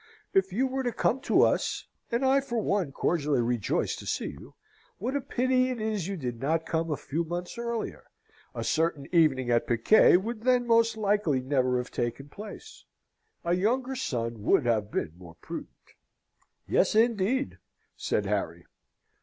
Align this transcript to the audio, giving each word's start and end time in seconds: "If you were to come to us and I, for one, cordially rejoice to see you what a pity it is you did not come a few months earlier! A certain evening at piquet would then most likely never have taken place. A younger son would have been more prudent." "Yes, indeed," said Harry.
"If 0.33 0.51
you 0.51 0.65
were 0.65 0.81
to 0.81 0.91
come 0.91 1.21
to 1.21 1.43
us 1.43 1.85
and 2.11 2.25
I, 2.25 2.41
for 2.41 2.57
one, 2.59 2.91
cordially 2.91 3.39
rejoice 3.39 3.95
to 3.97 4.07
see 4.07 4.29
you 4.31 4.55
what 4.97 5.15
a 5.15 5.21
pity 5.21 5.69
it 5.69 5.79
is 5.79 6.07
you 6.07 6.17
did 6.17 6.39
not 6.41 6.65
come 6.65 6.89
a 6.89 6.97
few 6.97 7.23
months 7.23 7.55
earlier! 7.55 8.05
A 8.55 8.63
certain 8.63 9.05
evening 9.11 9.51
at 9.51 9.67
piquet 9.67 10.17
would 10.17 10.41
then 10.41 10.65
most 10.65 10.97
likely 10.97 11.39
never 11.39 11.77
have 11.77 11.91
taken 11.91 12.29
place. 12.29 12.83
A 13.45 13.53
younger 13.53 13.95
son 13.95 14.41
would 14.41 14.65
have 14.65 14.89
been 14.89 15.11
more 15.19 15.35
prudent." 15.35 15.93
"Yes, 16.67 16.95
indeed," 16.95 17.59
said 17.95 18.25
Harry. 18.25 18.65